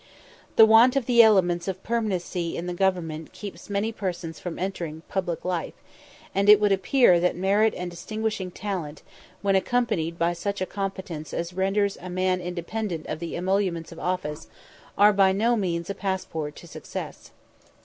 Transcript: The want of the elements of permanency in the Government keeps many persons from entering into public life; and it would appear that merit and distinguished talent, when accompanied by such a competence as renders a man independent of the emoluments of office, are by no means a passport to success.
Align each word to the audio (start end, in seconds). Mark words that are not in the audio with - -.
The 0.55 0.65
want 0.65 0.95
of 0.95 1.05
the 1.05 1.21
elements 1.21 1.67
of 1.67 1.83
permanency 1.83 2.57
in 2.57 2.65
the 2.65 2.73
Government 2.73 3.33
keeps 3.33 3.69
many 3.69 3.91
persons 3.91 4.39
from 4.39 4.57
entering 4.57 4.95
into 4.95 5.07
public 5.07 5.45
life; 5.45 5.75
and 6.33 6.49
it 6.49 6.59
would 6.59 6.71
appear 6.71 7.19
that 7.19 7.35
merit 7.35 7.75
and 7.77 7.91
distinguished 7.91 8.41
talent, 8.55 9.03
when 9.43 9.55
accompanied 9.55 10.17
by 10.17 10.33
such 10.33 10.59
a 10.59 10.65
competence 10.65 11.35
as 11.35 11.53
renders 11.53 11.99
a 12.01 12.09
man 12.09 12.41
independent 12.41 13.05
of 13.05 13.19
the 13.19 13.37
emoluments 13.37 13.91
of 13.91 13.99
office, 13.99 14.47
are 14.97 15.13
by 15.13 15.31
no 15.31 15.55
means 15.55 15.87
a 15.87 15.93
passport 15.93 16.55
to 16.55 16.65
success. 16.67 17.29